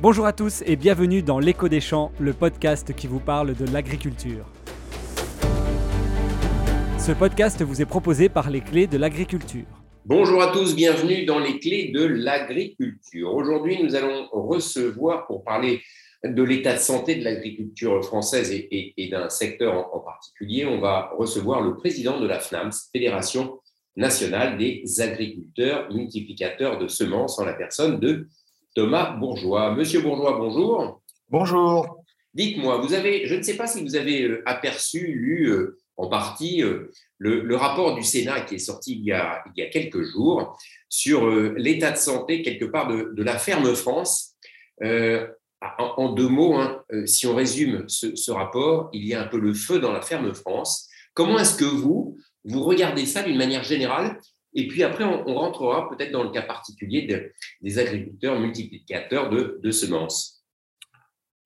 [0.00, 3.64] Bonjour à tous et bienvenue dans L'écho des champs, le podcast qui vous parle de
[3.72, 4.46] l'agriculture.
[7.00, 9.66] Ce podcast vous est proposé par les clés de l'agriculture.
[10.04, 13.34] Bonjour à tous, bienvenue dans les clés de l'agriculture.
[13.34, 15.80] Aujourd'hui, nous allons recevoir pour parler
[16.22, 21.60] de l'état de santé de l'agriculture française et, d'un secteur en, particulier, on va recevoir
[21.60, 23.58] le président de la FNAMS, Fédération
[23.96, 28.28] nationale des agriculteurs multiplicateurs de semences, en la personne de
[28.78, 29.74] Thomas Bourgeois.
[29.74, 31.02] Monsieur Bourgeois, bonjour.
[31.28, 32.04] Bonjour.
[32.32, 36.08] Dites-moi, vous avez, je ne sais pas si vous avez euh, aperçu, lu euh, en
[36.08, 39.68] partie euh, le, rapport du Sénat qui est sorti il y a, il y a
[39.68, 40.56] quelques jours
[40.88, 44.36] sur l'état de santé quelque part de, la ferme France.
[44.80, 49.40] en, deux mots, hein, si on résume ce, ce, rapport, il y a un peu
[49.40, 50.88] le feu dans la ferme France.
[51.14, 54.20] Comment est-ce que vous, vous regardez ça d'une manière générale
[54.58, 60.44] et puis après, on, rentrera peut-être dans le cas particulier des agriculteurs multiplicateurs de, semences.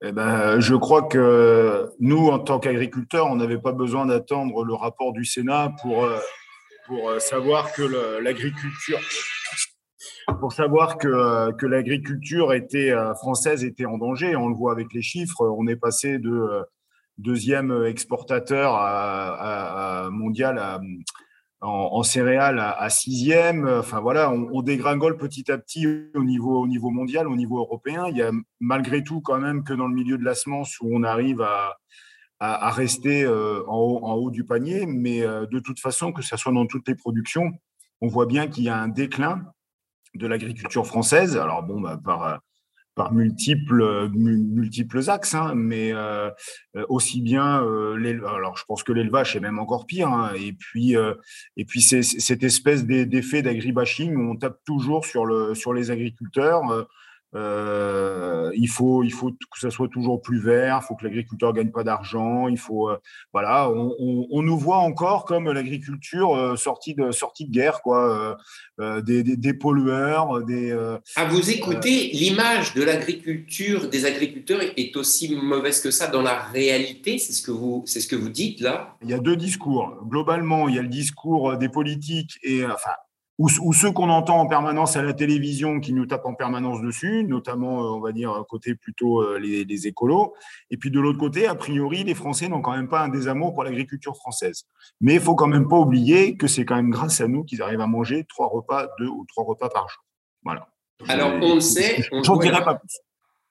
[0.03, 4.73] Eh ben, je crois que nous, en tant qu'agriculteurs, on n'avait pas besoin d'attendre le
[4.73, 6.17] rapport du Sénat pour, euh,
[6.87, 7.83] pour euh, savoir que
[8.19, 8.99] l'agriculture
[10.39, 14.35] pour savoir que, que l'agriculture était, euh, française était en danger.
[14.35, 15.45] On le voit avec les chiffres.
[15.45, 16.65] On est passé de
[17.17, 20.79] deuxième exportateur à, mondial à,
[21.63, 23.67] en, céréales à, sixième.
[23.67, 28.05] Enfin voilà, on, dégringole petit à petit au niveau, au niveau mondial, au niveau européen.
[28.09, 30.89] Il y a malgré tout quand même que dans le milieu de la semence où
[30.91, 31.77] on arrive à,
[32.71, 36.35] rester euh, en haut, en haut, du panier, mais euh, de toute façon, que ce
[36.35, 37.53] soit dans toutes les productions,
[38.01, 39.45] on voit bien qu'il y a un déclin
[40.13, 41.37] de l'agriculture française.
[41.37, 42.41] Alors bon, bah, par
[42.95, 46.29] par multiples, multiples axes, hein, mais euh,
[46.89, 47.95] aussi bien euh,
[48.27, 51.15] alors je pense que l'élevage est même encore pire, hein, et puis euh,
[51.57, 55.91] et puis c'est cette espèce d'effet d'agribashing où on tape toujours sur le sur les
[55.91, 56.61] agriculteurs.
[57.35, 60.79] Euh, il faut, il faut que ça soit toujours plus vert.
[60.81, 62.47] Il faut que l'agriculteur gagne pas d'argent.
[62.47, 62.97] Il faut, euh,
[63.31, 67.81] voilà, on, on, on, nous voit encore comme l'agriculture euh, sortie de sortie de guerre,
[67.81, 68.37] quoi,
[68.79, 70.71] des, des, des, pollueurs, des.
[71.15, 76.39] à vous écouter, l'image de l'agriculture des agriculteurs est aussi mauvaise que ça dans la
[76.39, 77.17] réalité.
[77.17, 78.95] C'est ce que vous, c'est ce que vous dites là?
[79.01, 79.97] Il y a deux discours.
[80.05, 82.91] Globalement, il y a le discours des politiques et enfin
[83.39, 87.23] ou, ceux qu'on entend en permanence à la télévision qui nous tapent en permanence dessus,
[87.23, 90.35] notamment, euh, on va dire, côté plutôt euh, les, écolos.
[90.69, 93.55] Et puis de l'autre côté, a priori, les Français n'ont quand même pas un désamour
[93.55, 94.65] pour l'agriculture française.
[95.01, 97.63] Mais il faut quand même pas oublier que c'est quand même grâce à nous qu'ils
[97.63, 100.03] arrivent à manger trois repas, deux ou trois repas par jour.
[100.43, 100.69] Voilà.
[101.07, 102.07] Alors, on le sait.
[102.11, 102.99] On dirai pas plus.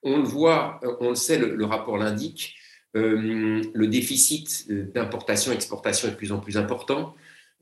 [0.05, 2.55] On le voit, euh, on le sait, le, rapport l'indique.
[2.95, 7.15] le déficit d'importation-exportation est de plus en plus important.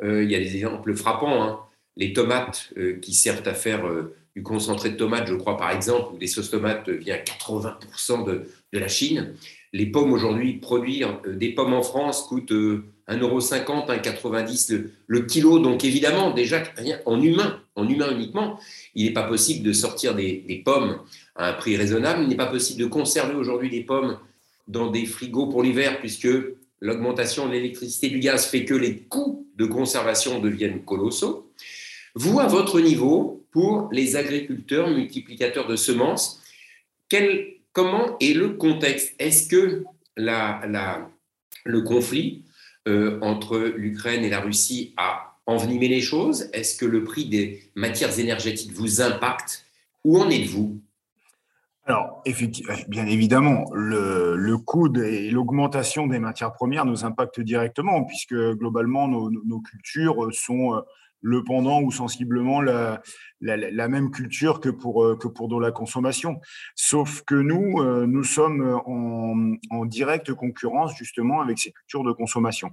[0.03, 1.43] il y a des exemples frappants.
[1.43, 1.61] Hein
[2.01, 5.71] les tomates euh, qui servent à faire euh, du concentré de tomates, je crois par
[5.71, 9.35] exemple, ou des sauces tomates vient 80% de, de, la Chine.
[9.73, 15.59] Les pommes aujourd'hui, produire euh, des pommes en France coûte 1,50€, 1,90€ le, le kilo.
[15.59, 16.63] Donc évidemment, déjà,
[17.05, 18.59] en humain, en humain uniquement,
[18.95, 21.01] il n'est pas possible de sortir des, des, pommes
[21.37, 22.23] à un prix raisonnable.
[22.23, 24.19] Il n'est pas possible de conserver aujourd'hui des pommes
[24.69, 26.29] dans des frigos pour l'hiver, puisque
[26.81, 31.50] l'augmentation de l'électricité du gaz fait que les coûts de conservation deviennent colossaux.
[32.15, 36.43] Vous, à votre niveau, pour les agriculteurs multiplicateurs de semences,
[37.73, 39.15] comment est le contexte?
[39.19, 39.85] Est-ce que
[40.17, 41.09] la,
[41.65, 42.45] le conflit
[42.89, 46.49] euh, entre l'Ukraine et la Russie a envenimé les choses?
[46.53, 49.65] Est-ce que le prix des matières énergétiques vous impacte?
[50.05, 50.81] Où en êtes-vous?
[51.87, 52.23] Alors,
[52.89, 59.09] bien évidemment, le, le coût et l'augmentation des matières premières nous impactent directement, puisque globalement,
[59.09, 60.81] nos, cultures sont euh,
[61.23, 63.03] le pendant ou sensiblement la,
[63.41, 66.41] la, même culture que pour, euh, que pour de la consommation.
[66.75, 72.13] Sauf que nous, euh, nous sommes en, en directe concurrence justement avec ces cultures de
[72.13, 72.71] consommation.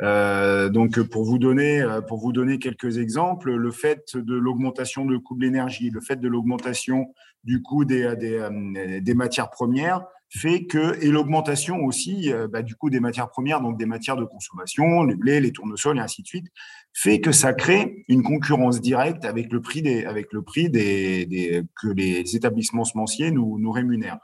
[0.00, 5.20] Euh, donc, pour vous donner, pour vous donner quelques exemples, le fait de l'augmentation du
[5.20, 7.14] coût de l'énergie, le fait de l'augmentation
[7.44, 10.02] du coût des, des, des matières premières,
[10.34, 14.16] fait que, et l'augmentation aussi euh, bah, du coup des matières premières, donc des matières
[14.16, 16.46] de consommation, les blés, les tournesols et ainsi de suite,
[16.94, 21.88] fait que ça crée une concurrence directe avec le prix des, avec le prix que
[21.88, 24.20] les établissements semenciers nous, rémunèrent.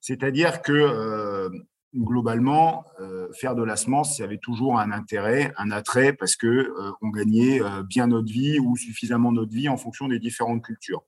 [0.00, 1.48] C'est-à-dire que euh,
[1.92, 6.46] globalement, euh, faire de la semence, y avait toujours un intérêt, un attrait, parce que
[6.46, 11.02] euh, on gagnait bien notre vie ou suffisamment notre vie en fonction des différentes cultures.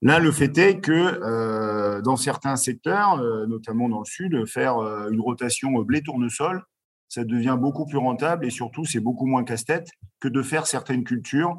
[0.00, 4.78] Là, le fait est que euh, dans certains secteurs, euh, notamment dans le sud, faire
[4.78, 6.62] euh, une rotation blé-tournesol,
[7.08, 9.88] ça devient beaucoup plus rentable et surtout, c'est beaucoup moins casse-tête
[10.20, 11.56] que de faire certaines cultures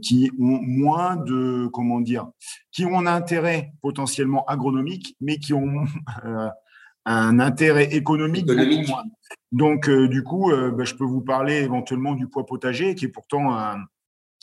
[0.00, 2.26] qui ont moins de, comment dire,
[2.72, 5.84] qui ont un intérêt potentiellement agronomique, mais qui ont
[7.04, 9.02] un intérêt économique, moins.
[9.52, 13.54] Donc, du coup, bah, je peux vous parler éventuellement du poids potager, qui est pourtant
[13.54, 13.76] un,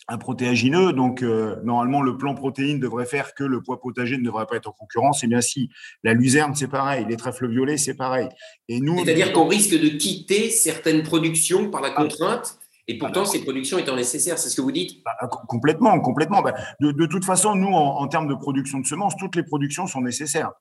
[0.07, 0.93] un protéagineux.
[0.93, 4.57] Donc, euh, normalement, le plan protéine devrait faire que le poids potager ne devrait pas
[4.57, 5.23] être en concurrence.
[5.23, 5.69] Et eh bien si,
[6.03, 8.27] la luzerne, c'est pareil, les trèfles violets, c'est pareil.
[8.67, 12.01] Et nous, C'est-à-dire qu'on risque de quitter certaines productions par la ah.
[12.01, 15.97] contrainte et pourtant, ah, ces productions étant nécessaires, c'est ce que vous dites bah, Complètement,
[16.01, 16.41] complètement.
[16.41, 20.01] Bah, de, toute façon, nous, en, termes de production de semences, toutes les productions sont
[20.01, 20.51] nécessaires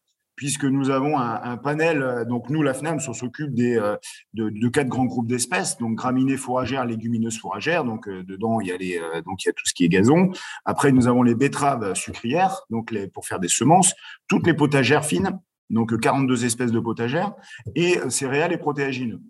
[0.43, 3.95] puisque nous avons un, panel, euh, donc nous, la FNAMS, on s'occupe des, euh,
[4.35, 8.73] de, quatre grands groupes d'espèces, donc graminées fourragères, légumineuses fourragères, donc euh, dedans, il y,
[8.73, 10.33] a les, donc il y a tout ce qui est gazon.
[10.65, 13.95] Après, nous avons les betteraves sucrières, donc les, pour faire des semences,
[14.27, 15.39] toutes les potagères fines,
[15.71, 17.35] donc 42 espèces de potagères,
[17.77, 19.21] et céréales et protéagineux.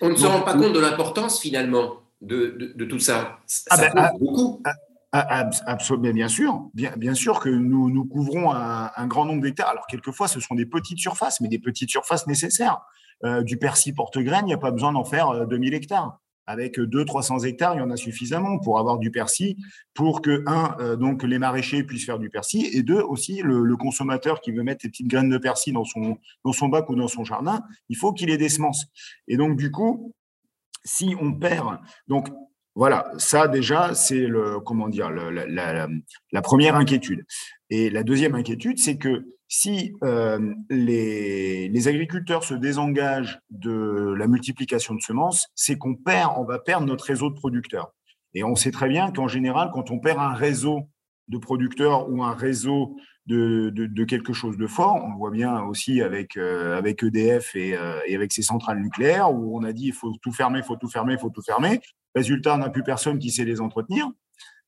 [0.00, 3.38] On ne se rend pas compte de l'importance, finalement, de, de, tout ça.
[3.70, 4.60] Ah ça ben, ah, beaucoup.
[4.64, 4.72] Ah,
[5.20, 9.68] Absolument, bien sûr, bien, sûr que nous, nous couvrons un, grand nombre d'hectares.
[9.68, 12.80] Alors, quelquefois, ce sont des petites surfaces, mais des petites surfaces nécessaires.
[13.24, 16.20] Euh, du persil porte-graine, il n'y a pas besoin d'en faire 2000 euh, hectares.
[16.46, 19.56] Avec 200-300 hectares, il y en a suffisamment pour avoir du persil,
[19.94, 24.40] pour que, un, euh, les maraîchers puissent faire du persil, et deux, aussi le, consommateur
[24.40, 27.08] qui veut mettre des petites graines de persil dans son, dans son bac ou dans
[27.08, 28.86] son jardin, il faut qu'il ait des semences.
[29.28, 30.14] Et donc, du coup,
[30.84, 32.28] si on perd, donc
[32.76, 37.24] voilà, ça déjà, c'est le comment dire la, première inquiétude.
[37.70, 44.94] Et la deuxième inquiétude, c'est que si euh, les, agriculteurs se désengagent de la multiplication
[44.94, 47.94] de semences, c'est qu'on perd, on va perdre notre réseau de producteurs.
[48.34, 50.90] Et on sait très bien qu'en général, quand on perd un réseau
[51.28, 52.96] de producteurs ou un réseau
[53.26, 54.96] de, quelque chose de fort.
[55.04, 59.32] On le voit bien aussi avec, euh, avec EDF euh, et, avec ses centrales nucléaires,
[59.32, 61.42] où on a dit il faut tout fermer, il faut tout fermer, il faut tout
[61.42, 61.80] fermer.
[62.16, 64.08] Résultat, on n'a plus personne qui sait les entretenir.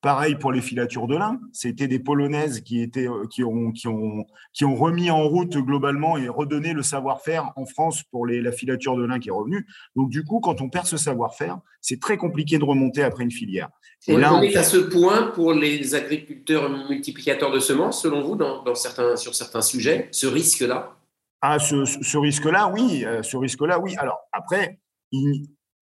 [0.00, 1.40] Pareil pour les filatures de lin.
[1.52, 5.56] C'était des Polonaises qui, étaient, euh, qui, ont, qui, ont, qui ont remis en route
[5.56, 9.32] globalement et redonné le savoir-faire en France pour les, la filature de lin qui est
[9.32, 9.66] revenue.
[9.96, 13.32] Donc, du coup, quand on perd ce savoir-faire, c'est très compliqué de remonter après une
[13.32, 13.70] filière.
[14.06, 18.36] Et là, on est à ce point pour les agriculteurs multiplicateurs de semences, selon vous,
[18.36, 20.94] dans, dans certains, sur certains sujets, ce risque-là?
[21.40, 23.04] Ah, ce, ce risque-là, oui.
[23.04, 23.96] Euh, ce risque-là, oui.
[23.98, 24.78] Alors, après,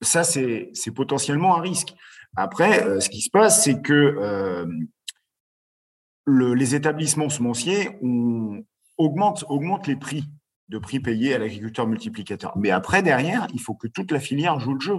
[0.02, 1.94] ça, c'est potentiellement un risque.
[2.36, 4.66] Après, euh, ce qui se passe, c'est que euh,
[6.26, 7.98] les établissements semenciers
[8.98, 10.24] augmentent, les prix
[10.68, 12.56] de prix payés à l'agriculteur multiplicateur.
[12.58, 14.98] Mais après, derrière, il faut que toute la filière joue le jeu.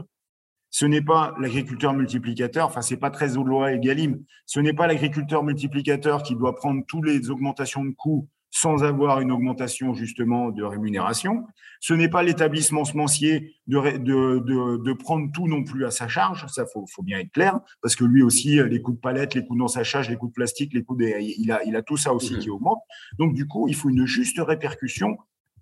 [0.69, 5.43] Ce n'est pas l'agriculteur multiplicateur, enfin, c'est pas très loi Egalim, ce n'est pas l'agriculteur
[5.43, 10.63] multiplicateur qui doit prendre toutes les augmentations de coûts sans avoir une augmentation justement de
[10.63, 11.45] rémunération.
[11.79, 16.47] Ce n'est pas l'établissement semencier de, de, de, prendre tout non plus à sa charge,
[16.47, 19.45] ça faut, faut bien être clair, parce que lui aussi, les coûts de palette, les
[19.45, 22.13] coûts de charge, les coûts de plastique, les coûts il, a, il a tout ça
[22.13, 22.39] aussi mmh.
[22.39, 22.81] qui augmente.
[23.19, 25.17] Donc du coup, il faut une juste répercussion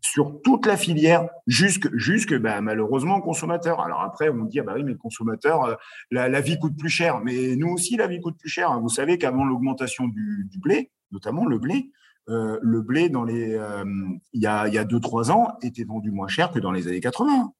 [0.06, 3.82] sur toute la filière jusque, jusque ben, malheureusement, consommateur.
[3.82, 5.76] Alors après, on dit, ah bah oui, mais le consommateur, euh,
[6.12, 7.22] la, vie coûte plus cher.
[7.22, 8.80] Mais nous aussi, la vie coûte plus cher.
[8.80, 11.92] Vous savez qu'avant l'augmentation du, du blé, notamment le blé,
[12.30, 13.86] euh, le blé, dans les, euh,
[14.33, 17.54] il y a 2-3 ans, était vendu moins cher que dans les années 80.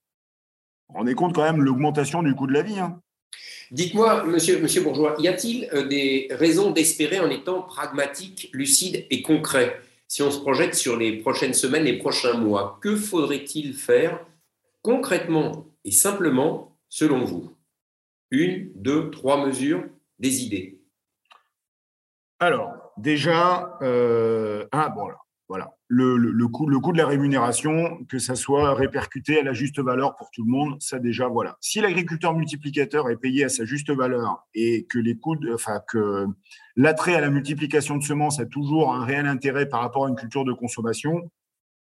[0.89, 2.79] On est compte quand même l'augmentation du coût de la vie.
[2.79, 3.01] Hein.
[3.71, 9.21] Dites-moi, monsieur, monsieur Bourgeois, y a-t-il euh, des raisons d'espérer en étant pragmatique, lucide et
[9.21, 9.81] concret?
[10.07, 14.24] Si on se projette sur les prochaines semaines, les prochains mois, que faudrait-il faire
[14.81, 17.51] concrètement et simplement selon vous?
[18.31, 19.84] Une, deux, trois mesures,
[20.19, 20.79] des idées
[22.39, 25.10] Alors, déjà, ah, bon,
[25.48, 29.54] voilà, le, le, coût, le coût de la rémunération, que ça soit répercuté à la
[29.54, 31.56] juste valeur pour tout le monde, ça déjà, voilà.
[31.62, 36.25] Si l'agriculteur multiplicateur est payé à sa juste valeur et que les coûts, enfin, que
[36.75, 40.16] l'attrait à la multiplication de semences a toujours un réel intérêt par rapport à une
[40.16, 41.30] culture de consommation,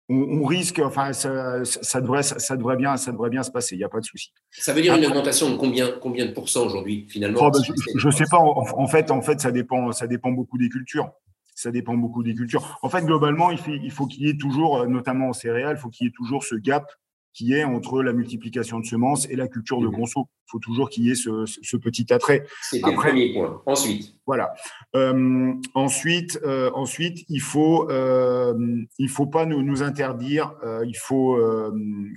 [0.09, 3.75] on, risque, enfin, ça, devrait, ça, devrait bien, ça devrait bien se passer.
[3.75, 4.33] Il n'y a pas de souci.
[4.51, 7.41] Ça veut dire une augmentation de combien, combien de pourcents aujourd'hui finalement?
[7.43, 7.61] Oh, ben,
[7.97, 8.39] Je ne sais pas.
[8.39, 11.11] En, fait, en fait, ça dépend, ça dépend beaucoup des cultures.
[11.55, 12.79] Ça dépend beaucoup des cultures.
[12.83, 16.07] En fait, globalement, il faut qu'il y ait toujours, notamment en céréales, il faut qu'il
[16.07, 16.91] y ait toujours ce gap
[17.35, 19.97] qui est entre la multiplication de semences et la culture de mhm.
[19.97, 20.29] conso.
[20.47, 22.47] Il faut toujours qu'il y ait ce, petit attrait.
[22.62, 23.61] C'est le premier point.
[23.67, 24.14] Ensuite.
[24.25, 24.55] Voilà.
[24.95, 28.55] Euh, ensuite, euh, ensuite, il faut, euh,
[28.99, 30.55] il faut pas nous, nous interdire.
[30.87, 31.38] il faut,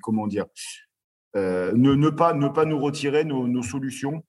[0.03, 0.45] comment dire,
[1.35, 4.23] ne, ne, pas, ne pas nous retirer nos, nos solutions.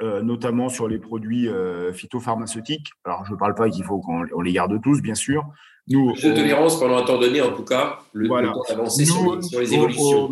[0.00, 1.48] Notamment sur les produits
[1.92, 2.90] phytopharmaceutiques.
[3.04, 5.44] Alors, je ne parle pas qu'il faut qu'on les garde tous, bien sûr,
[5.88, 9.74] Nous, de tolérance pendant un temps donné, en tout cas, le, temps d'avancer sur, les
[9.74, 10.30] évolutions.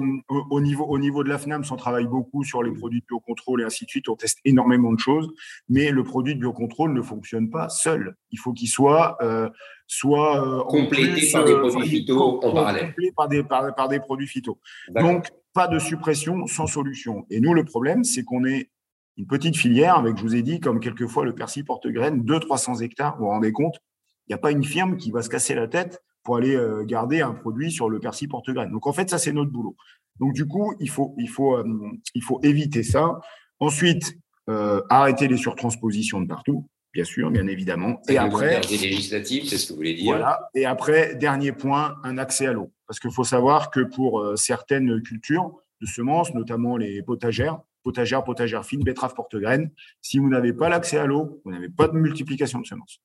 [0.51, 3.63] Au, niveau, au niveau de la FNAMS, on travaille beaucoup sur les produits de biocontrôle
[3.63, 4.09] et ainsi de suite.
[4.09, 5.29] On teste énormément de choses,
[5.69, 8.17] mais le produit de biocontrôle ne fonctionne pas seul.
[8.31, 9.49] Il faut qu'il soit, euh,
[9.87, 12.95] soit euh, complété par des euh, produits phyto en parallèle.
[13.17, 14.59] Par des, par, par des produits phyto.
[14.95, 17.25] Donc, pas de suppression sans solution.
[17.31, 18.71] Et nous, le problème, c'est qu'on est
[19.17, 23.17] une petite filière avec, je vous ai dit, comme quelquefois le persil porte-graine, 200-300 hectares,
[23.17, 23.77] vous vous rendez compte
[24.27, 26.85] Il n'y a pas une firme qui va se casser la tête pour aller euh,
[26.85, 28.71] garder un produit sur le persil porte-graine.
[28.71, 29.77] Donc en fait, ça, c'est notre boulot.
[30.21, 31.65] Donc du coup, il faut, il faut, euh,
[32.15, 33.21] il faut éviter ça.
[33.59, 34.19] Ensuite,
[34.51, 38.01] euh, arrêter les surtranspositions de partout, bien sûr, bien évidemment.
[38.09, 40.07] Et après, législative, c'est ce que vous voulez dire.
[40.07, 40.51] Voilà.
[40.55, 45.01] Et après, dernier point, un accès à l'eau, parce qu'il faut savoir que pour certaines
[45.03, 49.71] cultures de semences, notamment les potagères, potagère, potagère fine, betterave, porte-graine.
[50.03, 53.01] Si vous n'avez pas l'accès à l'eau, vous n'avez pas de multiplication de semences.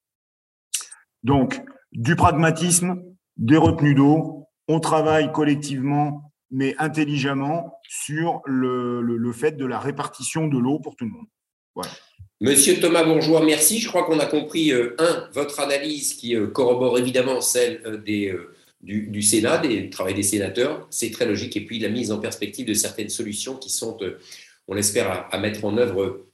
[1.21, 1.61] Donc,
[1.91, 3.03] du pragmatisme,
[3.37, 10.57] des retenues d'eau, on travaille collectivement, mais intelligemment, sur le, fait de la répartition de
[10.57, 11.27] l'eau pour tout le monde.
[12.39, 13.79] Monsieur Thomas Bourgeois, merci.
[13.79, 17.97] Je crois qu'on a compris, euh, un, votre analyse qui euh, corrobore évidemment celle euh,
[17.97, 18.35] des,
[18.81, 20.87] du, Sénat, des travaux des sénateurs.
[20.89, 21.55] C'est très logique.
[21.55, 23.97] Et puis la mise en perspective de certaines solutions qui sont
[24.71, 26.27] on l'espère, à, mettre en œuvre,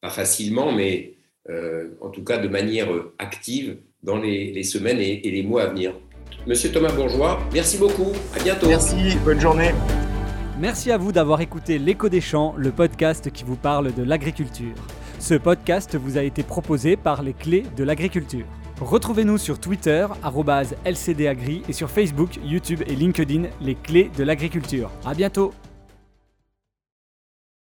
[0.00, 1.14] pas facilement, mais
[1.48, 2.88] euh, en tout cas de manière
[3.20, 5.94] active dans les, semaines et, les mois à venir.
[6.44, 8.10] Monsieur Thomas Bourgeois, merci beaucoup.
[8.36, 8.66] À bientôt.
[8.66, 8.96] Merci.
[9.24, 9.70] Bonne journée.
[10.58, 14.74] Merci à vous d'avoir écouté L'écho des champs, le podcast qui vous parle de l'agriculture.
[15.20, 18.46] Ce podcast vous a été proposé par les clés de l'agriculture.
[18.80, 20.08] Retrouvez-nous sur Twitter,
[20.84, 24.90] lcdagri, et sur Facebook, YouTube et LinkedIn, les clés de l'agriculture.
[25.06, 25.52] À bientôt!